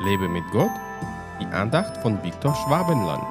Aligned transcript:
Lebe 0.00 0.28
mit 0.28 0.44
Gott, 0.52 0.70
die 1.40 1.46
Andacht 1.46 1.96
von 2.02 2.22
Viktor 2.22 2.54
Schwabenland. 2.54 3.24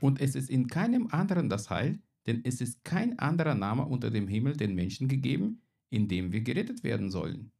Und 0.00 0.20
es 0.20 0.34
ist 0.34 0.50
in 0.50 0.66
keinem 0.68 1.08
anderen 1.10 1.48
das 1.48 1.70
Heil, 1.70 2.00
denn 2.26 2.42
es 2.44 2.60
ist 2.60 2.84
kein 2.84 3.18
anderer 3.18 3.54
Name 3.54 3.86
unter 3.86 4.10
dem 4.10 4.28
Himmel 4.28 4.58
den 4.58 4.74
Menschen 4.74 5.08
gegeben, 5.08 5.62
in 5.88 6.06
dem 6.06 6.32
wir 6.32 6.42
gerettet 6.42 6.84
werden 6.84 7.10
sollen. 7.10 7.50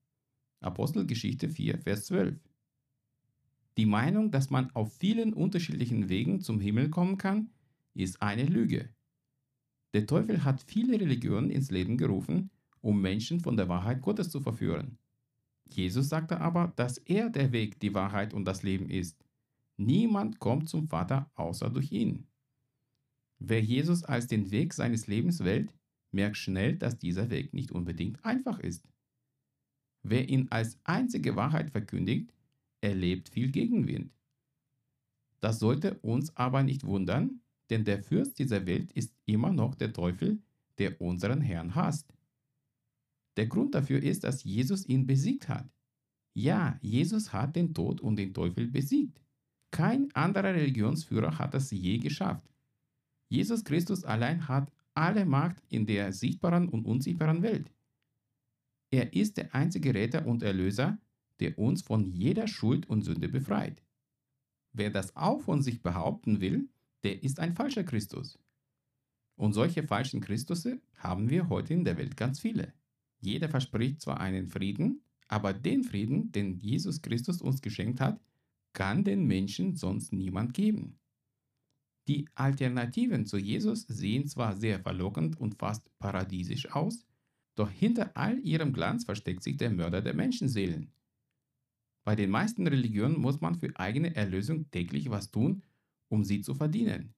Apostelgeschichte 0.60 1.48
4, 1.48 1.78
Vers 1.78 2.06
12. 2.06 2.36
Die 3.76 3.86
Meinung, 3.86 4.32
dass 4.32 4.50
man 4.50 4.70
auf 4.74 4.92
vielen 4.96 5.32
unterschiedlichen 5.32 6.08
Wegen 6.08 6.40
zum 6.40 6.58
Himmel 6.58 6.90
kommen 6.90 7.16
kann, 7.16 7.50
ist 7.94 8.20
eine 8.22 8.44
Lüge. 8.44 8.88
Der 9.94 10.06
Teufel 10.06 10.44
hat 10.44 10.60
viele 10.62 11.00
Religionen 11.00 11.50
ins 11.50 11.70
Leben 11.70 11.96
gerufen, 11.96 12.50
um 12.80 13.00
Menschen 13.00 13.40
von 13.40 13.56
der 13.56 13.68
Wahrheit 13.68 14.02
Gottes 14.02 14.30
zu 14.30 14.40
verführen. 14.40 14.98
Jesus 15.64 16.08
sagte 16.08 16.40
aber, 16.40 16.72
dass 16.76 16.98
er 16.98 17.30
der 17.30 17.52
Weg, 17.52 17.78
die 17.80 17.94
Wahrheit 17.94 18.34
und 18.34 18.44
das 18.44 18.62
Leben 18.62 18.90
ist. 18.90 19.24
Niemand 19.76 20.40
kommt 20.40 20.68
zum 20.68 20.88
Vater 20.88 21.30
außer 21.36 21.70
durch 21.70 21.92
ihn. 21.92 22.26
Wer 23.38 23.62
Jesus 23.62 24.02
als 24.02 24.26
den 24.26 24.50
Weg 24.50 24.74
seines 24.74 25.06
Lebens 25.06 25.44
wählt, 25.44 25.72
merkt 26.10 26.36
schnell, 26.36 26.76
dass 26.76 26.98
dieser 26.98 27.30
Weg 27.30 27.54
nicht 27.54 27.70
unbedingt 27.70 28.24
einfach 28.24 28.58
ist. 28.58 28.88
Wer 30.02 30.28
ihn 30.28 30.48
als 30.50 30.78
einzige 30.84 31.36
Wahrheit 31.36 31.70
verkündigt, 31.70 32.32
erlebt 32.80 33.28
viel 33.28 33.50
Gegenwind. 33.50 34.12
Das 35.40 35.58
sollte 35.58 35.98
uns 36.00 36.34
aber 36.36 36.62
nicht 36.62 36.84
wundern, 36.84 37.40
denn 37.70 37.84
der 37.84 38.02
Fürst 38.02 38.38
dieser 38.38 38.66
Welt 38.66 38.92
ist 38.92 39.14
immer 39.26 39.52
noch 39.52 39.74
der 39.74 39.92
Teufel, 39.92 40.42
der 40.78 41.00
unseren 41.00 41.40
Herrn 41.40 41.74
hasst. 41.74 42.12
Der 43.36 43.46
Grund 43.46 43.74
dafür 43.74 44.02
ist, 44.02 44.24
dass 44.24 44.42
Jesus 44.42 44.86
ihn 44.86 45.06
besiegt 45.06 45.48
hat. 45.48 45.68
Ja, 46.34 46.78
Jesus 46.82 47.32
hat 47.32 47.56
den 47.56 47.74
Tod 47.74 48.00
und 48.00 48.16
den 48.16 48.34
Teufel 48.34 48.68
besiegt. 48.68 49.20
Kein 49.70 50.12
anderer 50.14 50.54
Religionsführer 50.54 51.38
hat 51.38 51.54
das 51.54 51.70
je 51.70 51.98
geschafft. 51.98 52.48
Jesus 53.28 53.64
Christus 53.64 54.04
allein 54.04 54.48
hat 54.48 54.72
alle 54.94 55.26
Macht 55.26 55.62
in 55.68 55.86
der 55.86 56.12
sichtbaren 56.12 56.68
und 56.68 56.86
unsichtbaren 56.86 57.42
Welt. 57.42 57.70
Er 58.90 59.12
ist 59.12 59.36
der 59.36 59.54
einzige 59.54 59.94
Retter 59.94 60.26
und 60.26 60.42
Erlöser, 60.42 60.98
der 61.40 61.58
uns 61.58 61.82
von 61.82 62.06
jeder 62.06 62.48
Schuld 62.48 62.88
und 62.88 63.02
Sünde 63.02 63.28
befreit. 63.28 63.82
Wer 64.72 64.90
das 64.90 65.14
auch 65.16 65.40
von 65.40 65.62
sich 65.62 65.82
behaupten 65.82 66.40
will, 66.40 66.68
der 67.02 67.22
ist 67.22 67.38
ein 67.38 67.54
falscher 67.54 67.84
Christus. 67.84 68.38
Und 69.36 69.52
solche 69.52 69.84
falschen 69.84 70.20
Christusse 70.20 70.80
haben 70.96 71.30
wir 71.30 71.48
heute 71.48 71.74
in 71.74 71.84
der 71.84 71.96
Welt 71.96 72.16
ganz 72.16 72.40
viele. 72.40 72.72
Jeder 73.20 73.48
verspricht 73.48 74.00
zwar 74.00 74.20
einen 74.20 74.48
Frieden, 74.48 75.02
aber 75.28 75.52
den 75.52 75.84
Frieden, 75.84 76.32
den 76.32 76.58
Jesus 76.58 77.02
Christus 77.02 77.40
uns 77.40 77.60
geschenkt 77.62 78.00
hat, 78.00 78.20
kann 78.72 79.04
den 79.04 79.26
Menschen 79.26 79.76
sonst 79.76 80.12
niemand 80.12 80.54
geben. 80.54 80.98
Die 82.08 82.26
Alternativen 82.34 83.26
zu 83.26 83.36
Jesus 83.36 83.82
sehen 83.82 84.26
zwar 84.26 84.56
sehr 84.56 84.80
verlockend 84.80 85.38
und 85.38 85.56
fast 85.56 85.90
paradiesisch 85.98 86.70
aus, 86.72 87.04
doch 87.58 87.70
hinter 87.70 88.16
all 88.16 88.38
ihrem 88.40 88.72
Glanz 88.72 89.04
versteckt 89.04 89.42
sich 89.42 89.56
der 89.56 89.70
Mörder 89.70 90.02
der 90.02 90.14
Menschenseelen. 90.14 90.92
Bei 92.04 92.16
den 92.16 92.30
meisten 92.30 92.66
Religionen 92.66 93.20
muss 93.20 93.40
man 93.40 93.54
für 93.54 93.74
eigene 93.76 94.14
Erlösung 94.14 94.70
täglich 94.70 95.10
was 95.10 95.30
tun, 95.30 95.62
um 96.08 96.24
sie 96.24 96.40
zu 96.40 96.54
verdienen. 96.54 97.14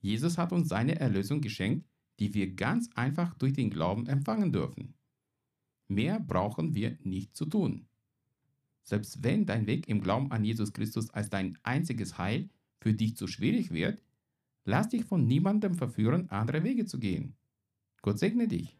Jesus 0.00 0.38
hat 0.38 0.52
uns 0.52 0.68
seine 0.68 0.98
Erlösung 0.98 1.40
geschenkt, 1.40 1.86
die 2.18 2.34
wir 2.34 2.54
ganz 2.54 2.90
einfach 2.94 3.34
durch 3.34 3.52
den 3.52 3.70
Glauben 3.70 4.06
empfangen 4.06 4.52
dürfen. 4.52 4.94
Mehr 5.88 6.20
brauchen 6.20 6.74
wir 6.74 6.98
nicht 7.02 7.34
zu 7.34 7.46
tun. 7.46 7.86
Selbst 8.82 9.22
wenn 9.22 9.46
dein 9.46 9.66
Weg 9.66 9.88
im 9.88 10.00
Glauben 10.00 10.30
an 10.30 10.44
Jesus 10.44 10.72
Christus 10.72 11.10
als 11.10 11.30
dein 11.30 11.58
einziges 11.62 12.18
Heil 12.18 12.48
für 12.78 12.92
dich 12.92 13.16
zu 13.16 13.26
schwierig 13.26 13.70
wird, 13.70 14.02
Lass 14.64 14.88
dich 14.88 15.04
von 15.04 15.26
niemandem 15.26 15.74
verführen, 15.74 16.28
andere 16.30 16.62
Wege 16.62 16.84
zu 16.84 16.98
gehen. 16.98 17.34
Gott 18.02 18.18
segne 18.18 18.46
dich. 18.46 18.79